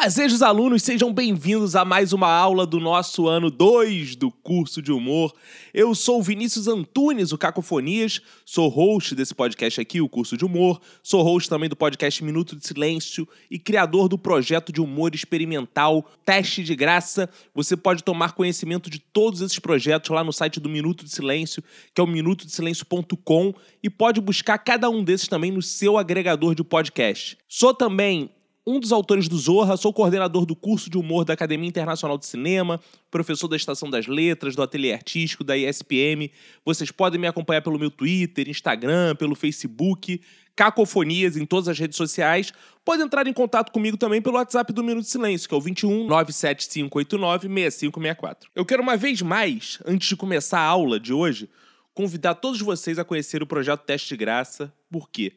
[0.00, 4.92] Fazejos alunos, sejam bem-vindos a mais uma aula do nosso ano 2 do curso de
[4.92, 5.34] humor.
[5.74, 10.80] Eu sou Vinícius Antunes, o Cacofonias, sou host desse podcast aqui, o curso de humor,
[11.02, 16.08] sou host também do podcast Minuto de Silêncio e criador do projeto de humor experimental
[16.24, 17.28] Teste de Graça.
[17.52, 21.60] Você pode tomar conhecimento de todos esses projetos lá no site do Minuto de Silêncio,
[21.92, 26.62] que é o minutodesilêncio.com, e pode buscar cada um desses também no seu agregador de
[26.62, 27.36] podcast.
[27.48, 28.30] Sou também
[28.68, 32.26] um dos autores do Zorra, sou coordenador do curso de humor da Academia Internacional de
[32.26, 32.78] Cinema,
[33.10, 36.30] professor da Estação das Letras, do Ateliê Artístico, da ISPM.
[36.66, 40.20] Vocês podem me acompanhar pelo meu Twitter, Instagram, pelo Facebook,
[40.54, 42.52] Cacofonias em todas as redes sociais.
[42.84, 45.62] Pode entrar em contato comigo também pelo WhatsApp do Minuto de Silêncio, que é o
[45.62, 48.50] 21 97589 6564.
[48.54, 51.48] Eu quero uma vez mais, antes de começar a aula de hoje,
[51.94, 54.70] convidar todos vocês a conhecer o projeto Teste de Graça.
[54.90, 55.32] Por quê?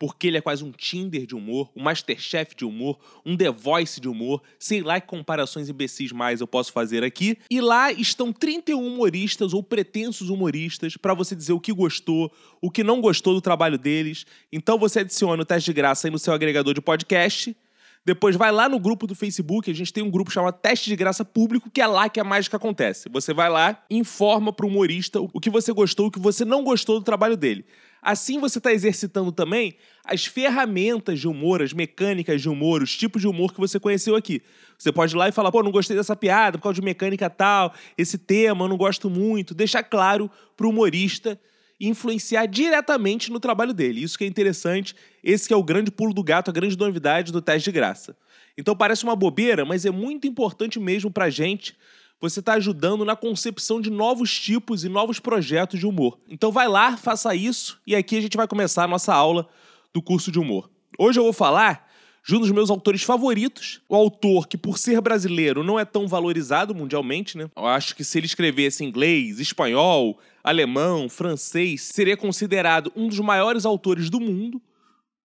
[0.00, 4.00] Porque ele é quase um Tinder de humor, um Masterchef de humor, um The Voice
[4.00, 7.36] de humor, sei lá que comparações imbecis mais eu posso fazer aqui.
[7.50, 12.70] E lá estão 31 humoristas ou pretensos humoristas para você dizer o que gostou, o
[12.70, 14.24] que não gostou do trabalho deles.
[14.50, 17.54] Então você adiciona o teste de graça aí no seu agregador de podcast.
[18.02, 20.96] Depois vai lá no grupo do Facebook, a gente tem um grupo chamado Teste de
[20.96, 23.10] Graça Público, que é lá que a mágica acontece.
[23.10, 26.64] Você vai lá, informa para o humorista o que você gostou, o que você não
[26.64, 27.66] gostou do trabalho dele.
[28.02, 33.20] Assim você está exercitando também as ferramentas de humor, as mecânicas de humor, os tipos
[33.20, 34.42] de humor que você conheceu aqui.
[34.78, 37.28] Você pode ir lá e falar, pô, não gostei dessa piada por causa de mecânica
[37.28, 39.54] tal, esse tema eu não gosto muito.
[39.54, 41.38] Deixar claro para o humorista
[41.80, 44.02] influenciar diretamente no trabalho dele.
[44.02, 47.32] Isso que é interessante, esse que é o grande pulo do gato, a grande novidade
[47.32, 48.16] do teste de graça.
[48.56, 51.74] Então parece uma bobeira, mas é muito importante mesmo para gente
[52.20, 56.18] você está ajudando na concepção de novos tipos e novos projetos de humor.
[56.28, 59.48] Então vai lá, faça isso e aqui a gente vai começar a nossa aula
[59.92, 60.70] do curso de humor.
[60.98, 61.88] Hoje eu vou falar
[62.26, 66.06] de um dos meus autores favoritos, o autor que, por ser brasileiro, não é tão
[66.06, 67.48] valorizado mundialmente, né?
[67.56, 73.64] Eu acho que se ele escrevesse inglês, espanhol, alemão, francês, seria considerado um dos maiores
[73.64, 74.60] autores do mundo.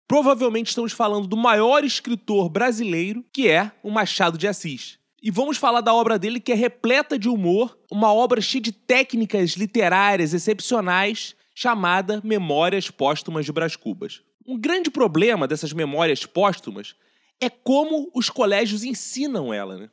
[0.06, 4.98] Provavelmente estamos falando do maior escritor brasileiro, que é o Machado de Assis.
[5.24, 8.72] E vamos falar da obra dele que é repleta de humor, uma obra cheia de
[8.72, 14.20] técnicas literárias excepcionais, chamada Memórias Póstumas de Brás Cubas.
[14.46, 16.94] Um grande problema dessas memórias póstumas
[17.40, 19.88] é como os colégios ensinam ela, né?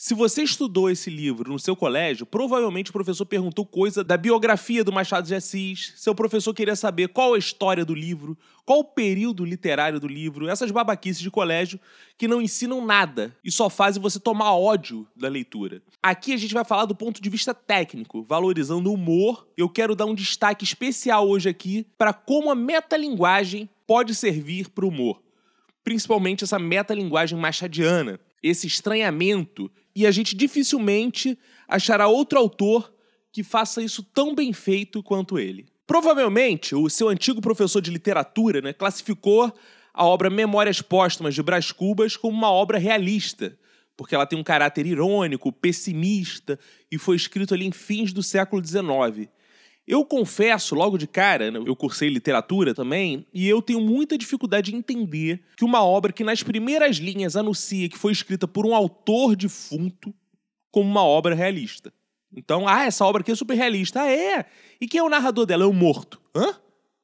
[0.00, 4.84] Se você estudou esse livro no seu colégio, provavelmente o professor perguntou coisa da biografia
[4.84, 5.92] do Machado de Assis.
[5.96, 10.48] Seu professor queria saber qual a história do livro, qual o período literário do livro,
[10.48, 11.80] essas babaquices de colégio
[12.16, 15.82] que não ensinam nada e só fazem você tomar ódio da leitura.
[16.00, 19.48] Aqui a gente vai falar do ponto de vista técnico, valorizando o humor.
[19.56, 24.84] Eu quero dar um destaque especial hoje aqui para como a metalinguagem pode servir para
[24.84, 25.20] o humor.
[25.82, 32.92] Principalmente essa metalinguagem machadiana, esse estranhamento e a gente dificilmente achará outro autor
[33.32, 35.66] que faça isso tão bem feito quanto ele.
[35.86, 39.52] Provavelmente, o seu antigo professor de literatura né, classificou
[39.92, 43.58] a obra Memórias Póstumas de Brás Cubas como uma obra realista,
[43.96, 46.58] porque ela tem um caráter irônico, pessimista
[46.90, 49.28] e foi escrito ali em fins do século XIX.
[49.88, 54.70] Eu confesso, logo de cara, né, eu cursei literatura também, e eu tenho muita dificuldade
[54.70, 58.74] em entender que uma obra que nas primeiras linhas anuncia que foi escrita por um
[58.74, 60.12] autor defunto
[60.70, 61.90] como uma obra realista.
[62.36, 64.02] Então, ah, essa obra aqui é super realista.
[64.02, 64.44] Ah, é?
[64.78, 65.64] E quem é o narrador dela?
[65.64, 66.20] É o morto.
[66.36, 66.54] Hã?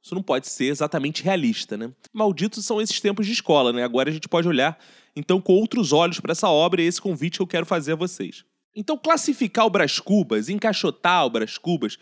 [0.03, 1.91] Isso não pode ser exatamente realista, né?
[2.13, 3.83] Malditos são esses tempos de escola, né?
[3.83, 4.79] Agora a gente pode olhar,
[5.17, 7.97] então, com outros olhos para essa obra e esse convite que eu quero fazer a
[7.97, 8.45] vocês.
[8.77, 11.97] Então, classificar o Brás Cubas, encaixotar o Brás Cubas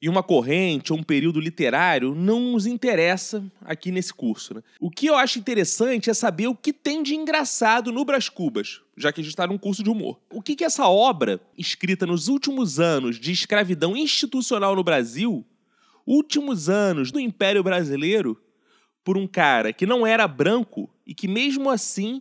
[0.00, 4.54] e uma corrente ou um período literário não nos interessa aqui nesse curso.
[4.54, 4.62] Né?
[4.78, 8.82] O que eu acho interessante é saber o que tem de engraçado no Brás Cubas,
[8.96, 10.20] já que a gente está num curso de humor.
[10.30, 15.44] O que, que essa obra, escrita nos últimos anos de escravidão institucional no Brasil,
[16.06, 18.40] últimos anos do Império Brasileiro,
[19.02, 22.20] por um cara que não era branco e que, mesmo assim,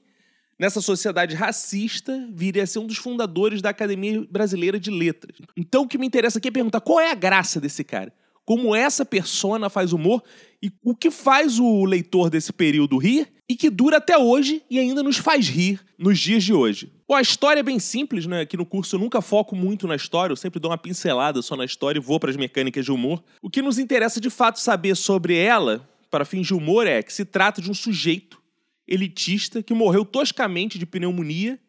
[0.59, 5.37] nessa sociedade racista, viria a ser um dos fundadores da Academia Brasileira de Letras.
[5.55, 8.13] Então o que me interessa aqui é perguntar qual é a graça desse cara?
[8.45, 10.23] Como essa persona faz humor
[10.61, 14.79] e o que faz o leitor desse período rir e que dura até hoje e
[14.79, 16.91] ainda nos faz rir nos dias de hoje.
[17.07, 18.41] Bom, a história é bem simples, né?
[18.41, 21.55] Aqui no curso eu nunca foco muito na história, eu sempre dou uma pincelada só
[21.55, 23.23] na história e vou para as mecânicas de humor.
[23.41, 27.13] O que nos interessa de fato saber sobre ela, para fins de humor, é que
[27.13, 28.41] se trata de um sujeito
[28.87, 31.59] elitista que morreu toscamente de pneumonia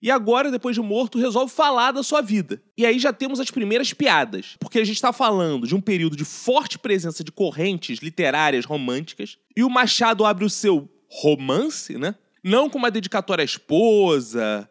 [0.00, 2.62] e agora, depois de morto, resolve falar da sua vida.
[2.76, 6.16] E aí já temos as primeiras piadas, porque a gente está falando de um período
[6.16, 12.14] de forte presença de correntes literárias românticas, e o Machado abre o seu romance, né?
[12.44, 14.70] Não com uma dedicatória à esposa,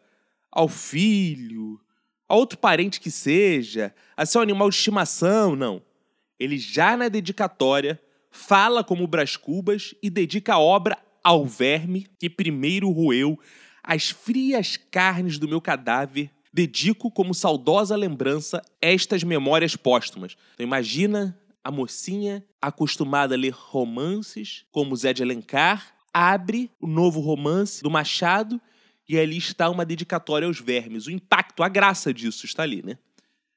[0.50, 1.78] ao filho,
[2.26, 5.82] a outro parente que seja, a seu animal de estimação, não.
[6.40, 8.00] Ele já na dedicatória
[8.30, 10.96] fala como Brás Cubas e dedica a obra
[11.28, 13.38] ao verme que primeiro roeu
[13.82, 16.30] as frias carnes do meu cadáver.
[16.50, 20.38] Dedico como saudosa lembrança estas memórias póstumas.
[20.54, 27.20] Então imagina a mocinha acostumada a ler romances como Zé de Alencar, abre o novo
[27.20, 28.58] romance do Machado
[29.06, 31.06] e ali está uma dedicatória aos vermes.
[31.06, 32.96] O impacto, a graça disso está ali, né?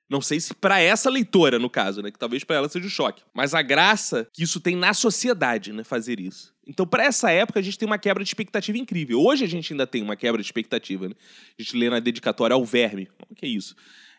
[0.09, 2.11] Não sei se para essa leitora, no caso, né?
[2.11, 3.23] Que talvez para ela seja um choque.
[3.33, 5.85] Mas a graça que isso tem na sociedade, né?
[5.85, 6.50] Fazer isso.
[6.71, 9.19] Então, para essa época, a gente tem uma quebra de expectativa incrível.
[9.21, 11.15] Hoje a gente ainda tem uma quebra de expectativa, né?
[11.59, 13.09] A gente lê na dedicatória ao verme.
[13.29, 13.75] O que é isso?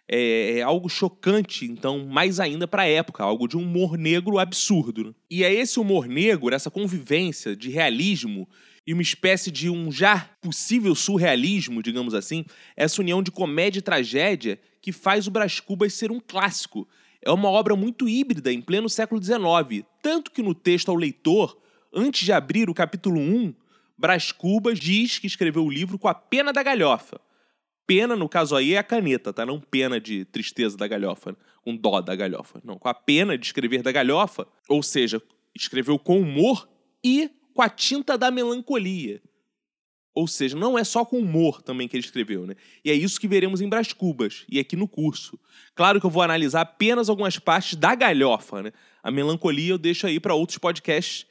[0.07, 4.39] É, é, algo chocante, então, mais ainda para a época, algo de um humor negro
[4.39, 5.05] absurdo.
[5.05, 5.15] Né?
[5.31, 8.47] E é esse humor negro, essa convivência de realismo
[8.87, 12.45] e uma espécie de um já possível surrealismo, digamos assim,
[12.77, 16.87] essa união de comédia e tragédia que faz o Brás Cubas ser um clássico.
[17.23, 21.62] É uma obra muito híbrida em pleno século XIX, tanto que no texto ao leitor,
[21.93, 23.55] antes de abrir o capítulo 1,
[23.97, 27.21] Brás Cubas diz que escreveu o livro com a pena da galhofa.
[27.87, 29.45] Pena, no caso aí, é a caneta, tá?
[29.45, 32.61] Não pena de tristeza da galhofa, com dó da galhofa.
[32.65, 35.21] Não, com a pena de escrever da galhofa, ou seja,
[35.55, 36.69] escreveu com humor
[37.05, 39.21] e com a tinta da melancolia.
[40.15, 42.55] Ou seja, não é só com humor também que ele escreveu, né?
[42.85, 45.39] E é isso que veremos em Brás Cubas e aqui no curso.
[45.75, 48.73] Claro que eu vou analisar apenas algumas partes da galhofa, né?
[49.03, 51.27] A melancolia eu deixo aí para outros podcasts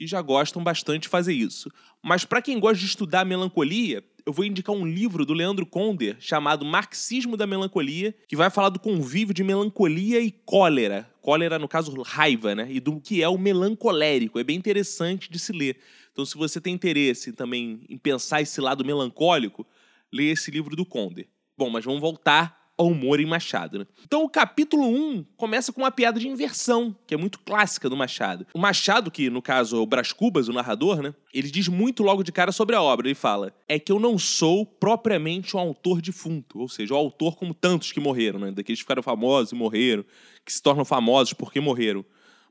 [0.00, 1.70] que já gostam bastante de fazer isso.
[2.02, 6.16] Mas para quem gosta de estudar melancolia, eu vou indicar um livro do Leandro Conder
[6.18, 11.06] chamado Marxismo da Melancolia, que vai falar do convívio de melancolia e cólera.
[11.20, 12.66] Cólera, no caso, raiva, né?
[12.70, 14.38] E do que é o melancolérico.
[14.38, 15.76] É bem interessante de se ler.
[16.10, 19.66] Então, se você tem interesse também em pensar esse lado melancólico,
[20.10, 21.28] leia esse livro do Conder.
[21.58, 23.80] Bom, mas vamos voltar humor em Machado.
[23.80, 23.86] Né?
[24.04, 27.96] Então, o capítulo 1 começa com uma piada de inversão, que é muito clássica do
[27.96, 28.46] Machado.
[28.54, 31.14] O Machado, que no caso é o Brás Cubas, o narrador, né?
[31.32, 33.06] Ele diz muito logo de cara sobre a obra.
[33.06, 37.36] Ele fala: é que eu não sou propriamente um autor defunto, ou seja, o autor
[37.36, 38.50] como tantos que morreram, né?
[38.50, 40.04] Daqueles que ficaram famosos e morreram,
[40.44, 42.04] que se tornam famosos porque morreram.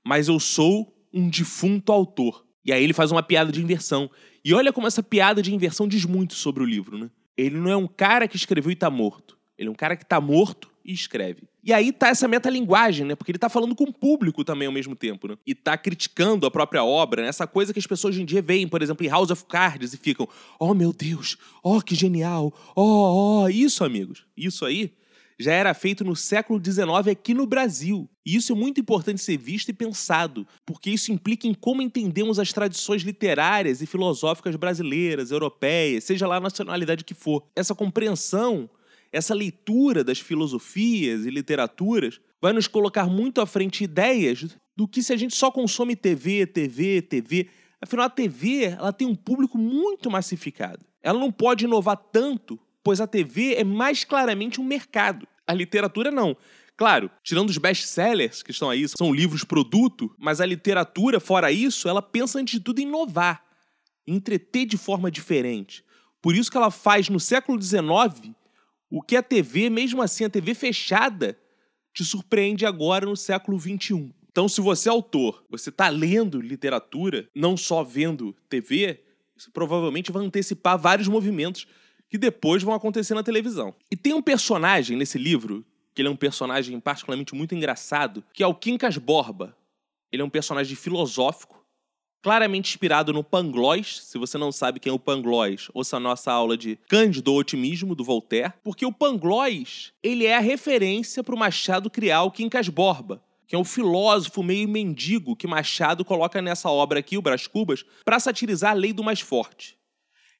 [0.03, 2.45] Mas eu sou um defunto autor.
[2.63, 4.09] E aí ele faz uma piada de inversão.
[4.43, 7.09] E olha como essa piada de inversão diz muito sobre o livro, né?
[7.37, 9.38] Ele não é um cara que escreveu e tá morto.
[9.59, 11.43] Ele é um cara que está morto e escreve.
[11.61, 13.13] E aí tá essa metalinguagem, né?
[13.13, 15.37] Porque ele tá falando com o público também ao mesmo tempo, né?
[15.45, 17.27] E tá criticando a própria obra, né?
[17.27, 19.93] Essa coisa que as pessoas hoje em dia veem, por exemplo, em House of Cards
[19.93, 21.37] e ficam: "Oh, meu Deus!
[21.61, 22.53] Oh, que genial!
[22.73, 24.25] Oh, oh, isso, amigos.
[24.37, 24.93] Isso aí
[25.37, 28.09] já era feito no século XIX aqui no Brasil.
[28.25, 32.39] E isso é muito importante ser visto e pensado, porque isso implica em como entendemos
[32.39, 37.43] as tradições literárias e filosóficas brasileiras, europeias, seja lá a nacionalidade que for.
[37.55, 38.69] Essa compreensão
[39.11, 45.03] essa leitura das filosofias e literaturas vai nos colocar muito à frente ideias do que
[45.03, 47.49] se a gente só consome TV, TV, TV.
[47.81, 50.85] Afinal, a TV ela tem um público muito massificado.
[51.01, 55.27] Ela não pode inovar tanto, pois a TV é mais claramente um mercado.
[55.45, 56.35] A literatura não.
[56.77, 61.89] Claro, tirando os best-sellers que estão aí, são livros produto, mas a literatura, fora isso,
[61.89, 63.43] ela pensa antes de tudo em inovar,
[64.07, 65.83] em entreter de forma diferente.
[66.21, 68.33] Por isso que ela faz no século XIX
[68.89, 71.37] o que a TV, mesmo assim, a TV fechada,
[71.93, 74.13] te surpreende agora no século XXI.
[74.31, 79.03] Então, se você é autor, você está lendo literatura, não só vendo TV,
[79.35, 81.67] você provavelmente vai antecipar vários movimentos
[82.09, 83.75] que depois vão acontecer na televisão.
[83.91, 88.43] E tem um personagem nesse livro, que ele é um personagem particularmente muito engraçado, que
[88.43, 89.55] é o Quincas Borba.
[90.11, 91.58] Ele é um personagem filosófico,
[92.21, 94.01] claramente inspirado no Pangloss.
[94.03, 97.95] Se você não sabe quem é o Pangloss, ouça a nossa aula de Cândido Otimismo,
[97.95, 98.53] do Voltaire.
[98.63, 103.55] Porque o Pangloss, ele é a referência para o Machado criar o Quincas Borba, que
[103.55, 108.19] é um filósofo meio mendigo que Machado coloca nessa obra aqui, o Brás Cubas, para
[108.19, 109.77] satirizar a lei do mais forte.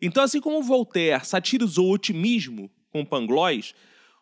[0.01, 3.73] Então, assim como Voltaire satirizou o otimismo com o Pangloss,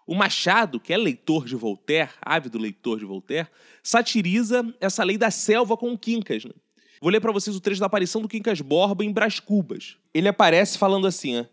[0.07, 3.49] o Machado, que é leitor de Voltaire, ávido leitor de Voltaire,
[3.83, 6.45] satiriza essa lei da selva com o Quincas.
[6.45, 6.53] Né?
[7.01, 9.97] Vou ler para vocês o trecho da aparição do Quincas Borba em Brás Cubas.
[10.13, 11.45] Ele aparece falando assim: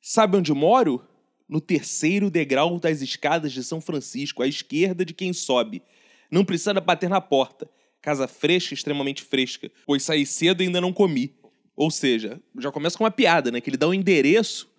[0.00, 1.04] Sabe onde moro?
[1.48, 5.82] No terceiro degrau das escadas de São Francisco, à esquerda de quem sobe.
[6.30, 7.68] Não precisa bater na porta.
[8.00, 11.34] Casa fresca, extremamente fresca, pois saí cedo e ainda não comi.
[11.76, 13.60] Ou seja, já começa com uma piada, né?
[13.60, 14.70] Que ele dá o um endereço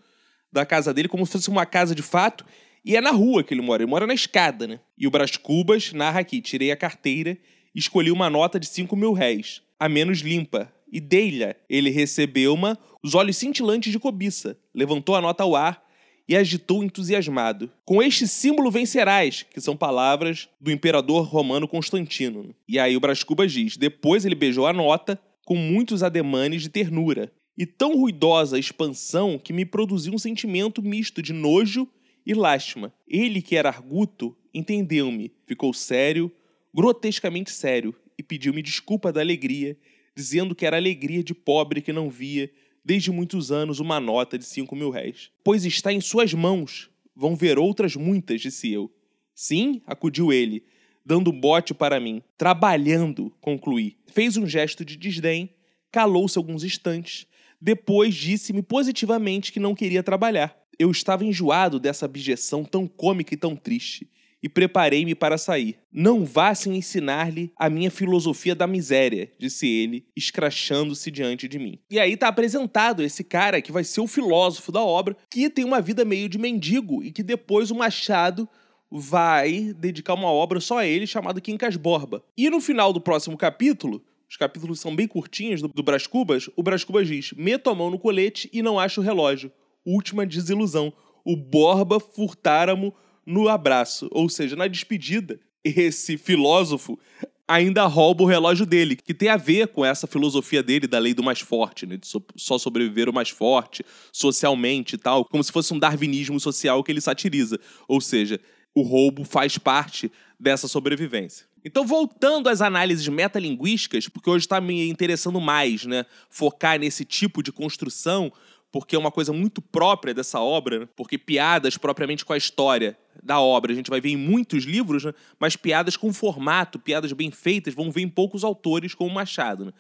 [0.52, 2.46] da casa dele como se fosse uma casa de fato,
[2.86, 4.80] e é na rua que ele mora, ele mora na escada, né?
[4.98, 7.38] E o Brás Cubas narra aqui: tirei a carteira
[7.80, 11.54] escolhi uma nota de 5 mil réis a menos limpa e dei-lhe.
[11.70, 15.84] Ele recebeu-ma, os olhos cintilantes de cobiça, levantou a nota ao ar
[16.26, 17.70] e agitou entusiasmado.
[17.84, 22.56] Com este símbolo vencerás, que são palavras do imperador romano Constantino.
[22.66, 26.70] E aí o Brás Cubas diz: depois ele beijou a nota com muitos ademanes de
[26.70, 31.90] ternura, e tão ruidosa a expansão que me produziu um sentimento misto de nojo
[32.26, 32.94] e lástima.
[33.06, 36.32] Ele, que era arguto, entendeu-me, ficou sério,
[36.74, 39.78] grotescamente sério, e pediu-me desculpa da alegria,
[40.16, 42.52] dizendo que era alegria de pobre que não via,
[42.84, 45.32] desde muitos anos, uma nota de cinco mil réis.
[45.44, 48.92] Pois está em suas mãos, vão ver outras muitas, disse eu.
[49.34, 50.64] Sim, acudiu ele,
[51.06, 52.22] dando um bote para mim.
[52.38, 53.98] Trabalhando, concluí.
[54.08, 55.50] Fez um gesto de desdém,
[55.92, 57.26] calou-se alguns instantes,
[57.60, 60.56] depois disse-me positivamente que não queria trabalhar.
[60.78, 64.10] Eu estava enjoado dessa abjeção tão cômica e tão triste
[64.44, 65.78] e preparei-me para sair.
[65.90, 71.80] Não vá sem ensinar-lhe a minha filosofia da miséria, disse ele, escrachando-se diante de mim.
[71.90, 75.64] E aí tá apresentado esse cara que vai ser o filósofo da obra, que tem
[75.64, 78.50] uma vida meio de mendigo e que depois o Machado
[78.92, 82.22] vai dedicar uma obra só a ele, chamada Quincas Borba.
[82.38, 86.50] E no final do próximo capítulo, os capítulos são bem curtinhos do, do Brás Cubas,
[86.56, 89.52] o Brás Cubas diz: meto a mão no colete e não acho o relógio.
[89.86, 90.94] Última desilusão.
[91.26, 92.94] O Borba furtara-mo
[93.26, 94.08] no abraço.
[94.12, 97.00] Ou seja, na despedida, esse filósofo
[97.48, 101.14] ainda rouba o relógio dele, que tem a ver com essa filosofia dele da lei
[101.14, 101.98] do mais forte, né?
[101.98, 106.84] De só sobreviver o mais forte, socialmente e tal, como se fosse um darwinismo social
[106.84, 107.60] que ele satiriza.
[107.88, 108.40] Ou seja,
[108.74, 111.46] o roubo faz parte dessa sobrevivência.
[111.66, 116.06] Então, voltando às análises metalinguísticas, porque hoje está me interessando mais, né?
[116.30, 118.32] Focar nesse tipo de construção,
[118.74, 120.88] porque é uma coisa muito própria dessa obra, né?
[120.96, 125.06] porque piadas propriamente com a história da obra a gente vai ver em muitos livros,
[125.06, 125.14] né?
[125.40, 129.66] mas piadas com formato, piadas bem feitas, vão ver em poucos autores como Machado.
[129.66, 129.74] Né?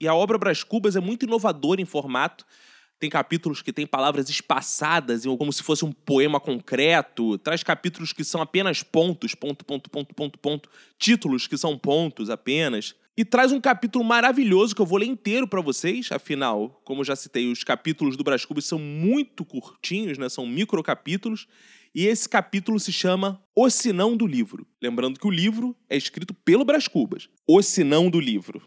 [0.00, 2.46] E a obra Brás Cubas é muito inovadora em formato,
[3.00, 7.36] tem capítulos que têm palavras espaçadas, como se fosse um poema concreto.
[7.38, 10.70] Traz capítulos que são apenas pontos, ponto, ponto, ponto, ponto, ponto.
[10.98, 12.94] Títulos que são pontos apenas.
[13.16, 16.12] E traz um capítulo maravilhoso que eu vou ler inteiro para vocês.
[16.12, 20.28] Afinal, como já citei, os capítulos do Brás Cubas são muito curtinhos, né?
[20.28, 21.48] São microcapítulos.
[21.94, 24.66] E esse capítulo se chama O Sinão do Livro.
[24.82, 27.28] Lembrando que o livro é escrito pelo Brás Cubas.
[27.48, 28.62] O Sinão do Livro.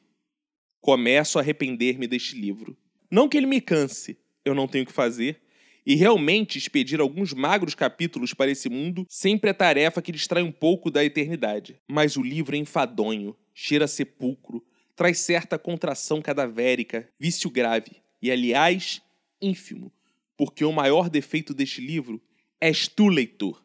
[0.81, 2.75] Começo a arrepender-me deste livro
[3.11, 5.41] não que ele me canse, eu não tenho o que fazer.
[5.85, 10.51] E realmente expedir alguns magros capítulos para esse mundo sempre é tarefa que distrai um
[10.51, 11.81] pouco da eternidade.
[11.89, 18.31] Mas o livro é enfadonho, cheira a sepulcro, traz certa contração cadavérica, vício grave e,
[18.31, 19.01] aliás,
[19.41, 19.91] ínfimo,
[20.37, 22.21] porque o maior defeito deste livro
[22.61, 23.61] és tu, leitor.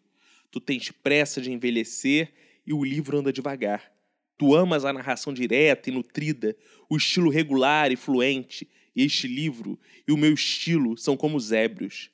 [0.50, 2.32] Tu tens pressa de envelhecer
[2.66, 3.92] e o livro anda devagar.
[4.36, 6.56] Tu amas a narração direta e nutrida,
[6.90, 12.10] o estilo regular e fluente, este livro e o meu estilo são como os ébrios.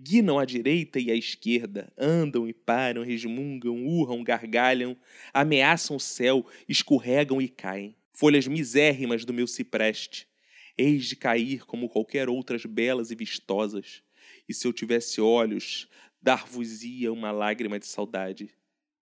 [0.00, 4.96] Guinam à direita e à esquerda, andam e param, resmungam, urram, gargalham,
[5.34, 7.96] ameaçam o céu, escorregam e caem.
[8.12, 10.28] Folhas misérrimas do meu cipreste.
[10.76, 14.02] Eis de cair como qualquer outras belas e vistosas.
[14.48, 15.88] E se eu tivesse olhos,
[16.22, 18.50] dar-vos-ia uma lágrima de saudade.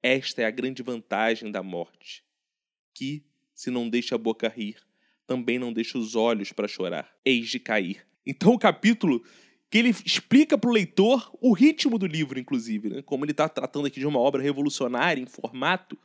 [0.02, 2.24] Esta é a grande vantagem da morte,
[2.94, 3.22] que,
[3.54, 4.78] se não deixa a boca rir,
[5.26, 7.14] também não deixa os olhos para chorar.
[7.22, 8.06] Eis de cair.
[8.24, 9.22] Então, o capítulo
[9.70, 13.02] que ele explica para o leitor o ritmo do livro, inclusive, né?
[13.02, 15.96] como ele está tratando aqui de uma obra revolucionária em formato.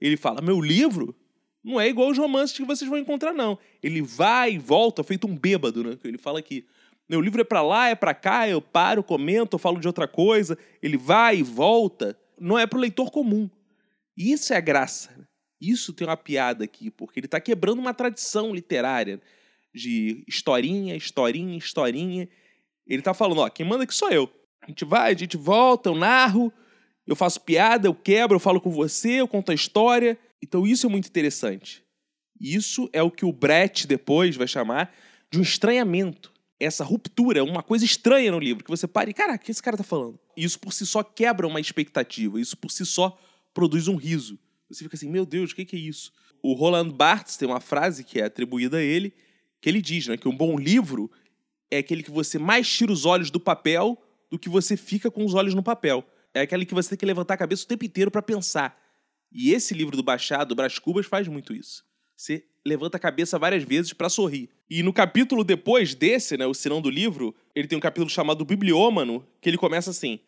[0.00, 1.14] Ele fala: meu livro
[1.62, 3.58] não é igual os romances que vocês vão encontrar, não.
[3.82, 5.98] Ele vai e volta, feito um bêbado, né?
[6.02, 6.64] Ele fala que
[7.10, 10.06] meu livro é para lá, é para cá, eu paro, comento, eu falo de outra
[10.06, 10.56] coisa.
[10.80, 12.16] Ele vai e volta.
[12.38, 13.50] Não é para o leitor comum.
[14.16, 15.10] Isso é a graça.
[15.16, 15.24] Né?
[15.60, 19.20] Isso tem uma piada aqui, porque ele está quebrando uma tradição literária
[19.74, 22.28] de historinha, historinha, historinha.
[22.90, 24.28] Ele está falando, ó, quem manda aqui sou eu.
[24.60, 26.52] A gente vai, a gente volta, eu narro,
[27.06, 30.18] eu faço piada, eu quebro, eu falo com você, eu conto a história.
[30.42, 31.84] Então isso é muito interessante.
[32.40, 34.92] Isso é o que o Brett depois vai chamar
[35.30, 36.32] de um estranhamento.
[36.58, 39.62] Essa ruptura, uma coisa estranha no livro, que você para e, caraca, o que esse
[39.62, 40.18] cara tá falando?
[40.36, 43.18] Isso por si só quebra uma expectativa, isso por si só
[43.54, 44.38] produz um riso.
[44.68, 46.12] Você fica assim, meu Deus, o que, que é isso?
[46.42, 49.14] O Roland Barthes tem uma frase que é atribuída a ele,
[49.60, 51.10] que ele diz né, que um bom livro
[51.70, 53.96] é aquele que você mais tira os olhos do papel
[54.30, 56.04] do que você fica com os olhos no papel.
[56.32, 58.78] É aquele que você tem que levantar a cabeça o tempo inteiro para pensar.
[59.32, 61.84] E esse livro do Bachado, Brás Cubas, faz muito isso.
[62.16, 64.50] Você levanta a cabeça várias vezes para sorrir.
[64.68, 68.44] E no capítulo depois desse, né, o Sinão do livro, ele tem um capítulo chamado
[68.44, 70.20] Bibliômano, que ele começa assim: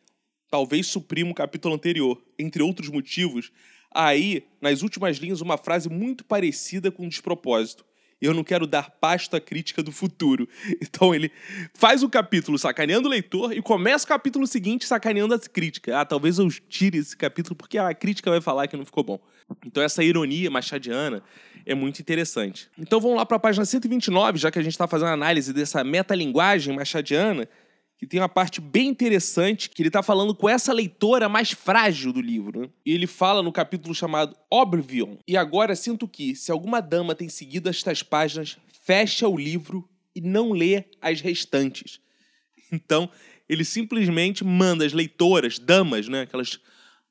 [0.50, 2.22] Talvez suprima o capítulo anterior.
[2.38, 3.52] Entre outros motivos,
[3.90, 7.84] aí, nas últimas linhas, uma frase muito parecida com um despropósito.
[8.23, 10.49] Eu não quero dar pasto à crítica do futuro.
[10.93, 11.33] Então ele
[11.75, 15.99] faz o capítulo sacaneando o leitor e começa o capítulo seguinte sacaneando a crítica.
[15.99, 19.19] Ah, talvez eu tire esse capítulo porque a crítica vai falar que não ficou bom.
[19.67, 21.23] Então essa ironia machadiana
[21.64, 22.69] é muito interessante.
[22.79, 25.83] Então vamos lá para a página 129, já que a gente está fazendo análise dessa
[25.83, 27.49] metalinguagem machadiana,
[28.02, 32.12] que tem uma parte bem interessante, que ele está falando com essa leitora mais frágil
[32.12, 32.62] do livro.
[32.62, 32.68] Né?
[32.85, 35.18] E ele fala no capítulo chamado Oblivion.
[35.25, 40.21] E agora sinto que, se alguma dama tem seguido estas páginas, fecha o livro e
[40.21, 42.00] não lê as restantes.
[42.73, 43.09] Então,
[43.49, 46.59] ele simplesmente manda as leitoras, damas, né, aquelas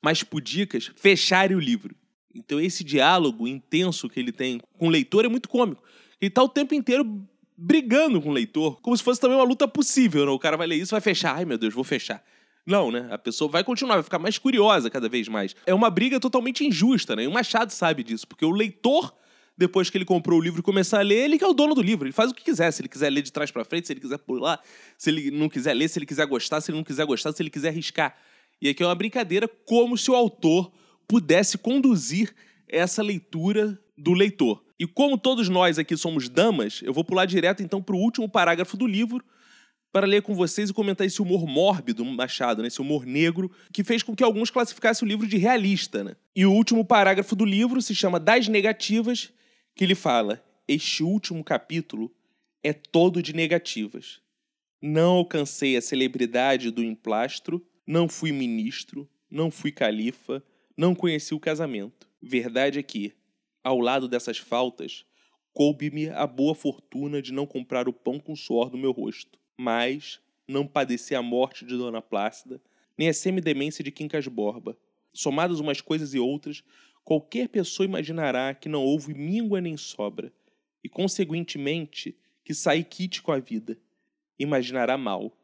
[0.04, 1.96] mais pudicas, fecharem o livro.
[2.36, 5.82] Então, esse diálogo intenso que ele tem com o leitor é muito cômico.
[6.20, 7.26] Ele está o tempo inteiro
[7.64, 10.32] brigando com o leitor, como se fosse também uma luta possível, né?
[10.32, 11.36] O cara vai ler isso vai fechar.
[11.36, 12.24] Ai, meu Deus, vou fechar.
[12.66, 13.08] Não, né?
[13.12, 15.56] A pessoa vai continuar, vai ficar mais curiosa cada vez mais.
[15.64, 17.24] É uma briga totalmente injusta, né?
[17.24, 19.14] E o Machado sabe disso, porque o leitor,
[19.56, 21.76] depois que ele comprou o livro e começar a ler, ele que é o dono
[21.76, 22.08] do livro.
[22.08, 22.72] Ele faz o que quiser.
[22.72, 24.60] Se ele quiser ler de trás para frente, se ele quiser pular,
[24.98, 27.44] se ele não quiser ler, se ele quiser gostar, se ele não quiser gostar, se
[27.44, 28.18] ele quiser riscar.
[28.60, 30.72] E aqui é uma brincadeira como se o autor
[31.08, 32.34] pudesse conduzir
[32.68, 34.64] essa leitura do leitor.
[34.80, 38.28] E como todos nós aqui somos damas, eu vou pular direto então para o último
[38.28, 39.24] parágrafo do livro
[39.92, 42.70] para ler com vocês e comentar esse humor mórbido Machado, né?
[42.70, 46.04] esse humor negro, que fez com que alguns classificassem o livro de realista.
[46.04, 46.16] Né?
[46.36, 49.32] E o último parágrafo do livro se chama Das Negativas,
[49.76, 52.12] que ele fala: Este último capítulo
[52.64, 54.22] é todo de negativas.
[54.82, 60.44] Não alcancei a celebridade do emplastro, não fui ministro, não fui califa,
[60.76, 62.08] não conheci o casamento.
[62.22, 63.14] Verdade é que,
[63.64, 65.06] ao lado dessas faltas,
[65.54, 70.20] coube-me a boa fortuna de não comprar o pão com suor do meu rosto, mas
[70.48, 72.62] não padeci a morte de Dona Plácida,
[72.98, 74.78] nem a semidemência de Quincas Borba.
[75.14, 76.64] Somadas umas coisas e outras,
[77.04, 80.34] qualquer pessoa imaginará que não houve míngua nem sobra,
[80.84, 83.78] e, conseguintemente, que saí quite com a vida.
[84.40, 85.38] Imaginará mal,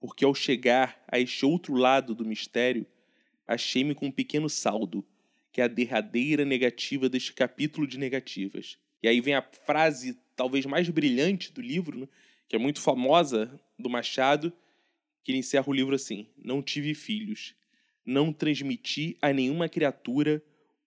[0.00, 2.86] porque ao chegar a este outro lado do mistério,
[3.46, 5.04] achei-me com um pequeno saldo,
[5.52, 8.78] que é a derradeira negativa deste capítulo de negativas.
[9.02, 12.08] E aí vem a frase talvez mais brilhante do livro, né,
[12.48, 14.52] que é muito famosa do Machado,
[15.22, 17.54] que ele encerra o livro assim: Não tive filhos,
[18.04, 20.42] não transmiti a nenhuma criatura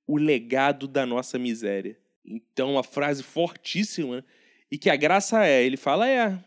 [0.08, 1.98] o legado da nossa miséria.
[2.24, 4.24] Então, uma frase fortíssima, né,
[4.72, 6.38] e que a graça é, ele fala, é,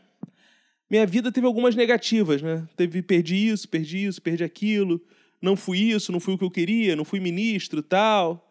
[0.90, 2.66] minha vida teve algumas negativas, né?
[2.76, 5.00] Teve perdi isso, perdi isso, perdi aquilo,
[5.40, 8.44] não fui isso, não fui o que eu queria, não fui ministro tal.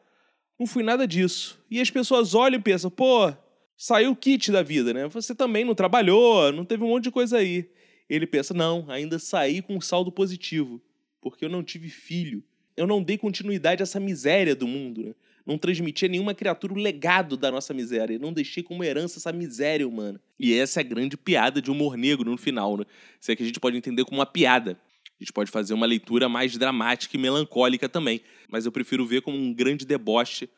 [0.60, 1.60] Não fui nada disso.
[1.70, 3.32] E as pessoas olham e pensam, pô,
[3.78, 5.08] saiu o kit da vida, né?
[5.08, 7.70] Você também não trabalhou, não teve um monte de coisa aí.
[8.10, 10.82] Ele pensa, não, ainda saí com um saldo positivo,
[11.22, 12.44] porque eu não tive filho.
[12.76, 15.14] Eu não dei continuidade a essa miséria do mundo, né?
[15.46, 18.20] Não transmiti a nenhuma criatura o legado da nossa miséria.
[18.20, 20.20] Não deixei como herança essa miséria humana.
[20.38, 22.84] E essa é a grande piada de humor negro no final, né?
[23.20, 24.78] Isso é que a gente pode entender como uma piada.
[25.20, 29.22] A gente pode fazer uma leitura mais dramática e melancólica também, mas eu prefiro ver
[29.22, 30.50] como um grande deboche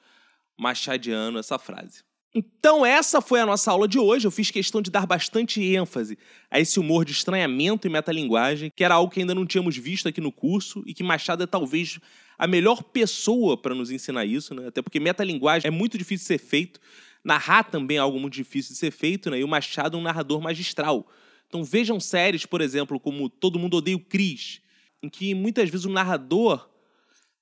[0.57, 2.03] machadiano essa frase.
[2.35, 4.27] Então, essa foi a nossa aula de hoje.
[4.27, 6.17] Eu fiz questão de dar bastante ênfase
[6.51, 10.07] a esse humor de estranhamento e metalinguagem, que era algo que ainda não tínhamos visto
[10.07, 11.99] aqui no curso e que Machado é talvez
[12.37, 14.67] a melhor pessoa para nos ensinar isso, né?
[14.67, 16.79] Até porque metalinguagem é muito difícil de ser feito,
[17.23, 19.39] narrar também é algo muito difícil de ser feito, né?
[19.39, 21.07] E o Machado é um narrador magistral.
[21.49, 24.61] Então vejam séries, por exemplo, como Todo Mundo Odeia o Chris,
[25.01, 26.69] em que muitas vezes o narrador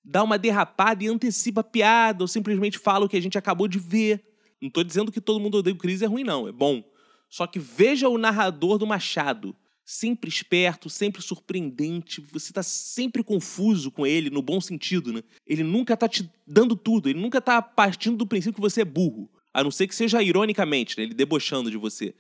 [0.04, 3.68] dá uma derrapada e antecipa a piada, ou simplesmente fala o que a gente acabou
[3.68, 4.24] de ver.
[4.62, 6.82] Não estou dizendo que Todo Mundo Odeia o Chris é ruim, não, é bom.
[7.30, 9.54] Só que veja o narrador do Machado.
[9.84, 15.24] Sempre esperto, sempre surpreendente, você está sempre confuso com ele, no bom sentido, né?
[15.46, 18.86] Ele nunca está te dando tudo, ele nunca está partindo do princípio que você é
[18.86, 19.30] burro.
[19.54, 21.04] A não ser que seja ironicamente, né?
[21.04, 22.14] ele debochando de você.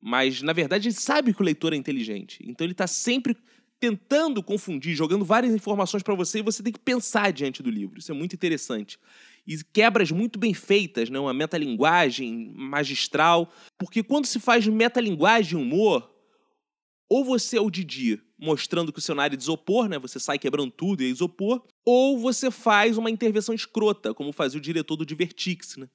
[0.00, 2.42] Mas, na verdade, ele sabe que o leitor é inteligente.
[2.46, 3.36] Então ele está sempre
[3.78, 7.98] tentando confundir, jogando várias informações para você e você tem que pensar diante do livro.
[7.98, 8.98] Isso é muito interessante.
[9.46, 11.18] E quebras muito bem feitas, né?
[11.18, 13.50] uma metalinguagem magistral.
[13.78, 16.10] Porque quando se faz metalinguagem humor,
[17.08, 19.98] ou você é o Didi, mostrando que o cenário é de isopor, né?
[19.98, 24.58] Você sai quebrando tudo e é isopor, ou você faz uma intervenção escrota, como fazia
[24.58, 25.88] o diretor do Divertix, né?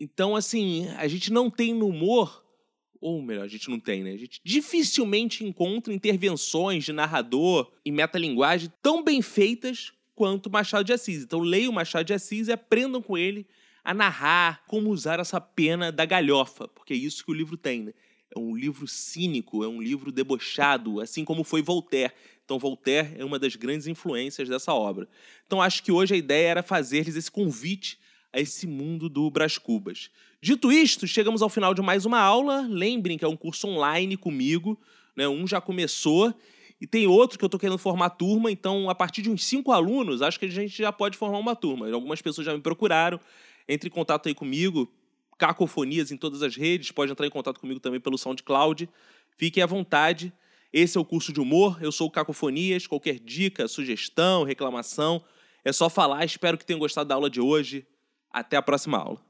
[0.00, 2.43] Então, assim, a gente não tem no humor
[3.04, 4.12] ou melhor, a gente não tem, né?
[4.12, 10.92] A gente dificilmente encontra intervenções de narrador em metalinguagem tão bem feitas quanto Machado de
[10.94, 11.22] Assis.
[11.22, 13.46] Então leiam Machado de Assis e aprendam com ele
[13.84, 17.82] a narrar como usar essa pena da galhofa, porque é isso que o livro tem,
[17.82, 17.92] né?
[18.34, 22.14] É um livro cínico, é um livro debochado, assim como foi Voltaire.
[22.42, 25.06] Então, Voltaire é uma das grandes influências dessa obra.
[25.46, 27.98] Então, acho que hoje a ideia era fazer-lhes esse convite
[28.34, 30.10] a esse mundo do Brás Cubas.
[30.42, 32.66] Dito isto, chegamos ao final de mais uma aula.
[32.68, 34.76] Lembrem que é um curso online comigo,
[35.16, 35.28] né?
[35.28, 36.34] Um já começou
[36.80, 39.70] e tem outro que eu estou querendo formar turma, então a partir de uns cinco
[39.70, 41.88] alunos, acho que a gente já pode formar uma turma.
[41.92, 43.20] Algumas pessoas já me procuraram,
[43.68, 44.92] entre em contato aí comigo,
[45.38, 48.88] Cacofonias em todas as redes, pode entrar em contato comigo também pelo SoundCloud.
[49.38, 50.32] Fiquem à vontade.
[50.72, 52.88] Esse é o curso de humor, eu sou o Cacofonias.
[52.88, 55.24] Qualquer dica, sugestão, reclamação,
[55.64, 56.24] é só falar.
[56.24, 57.86] Espero que tenham gostado da aula de hoje.
[58.34, 59.20] Até a próxima aula.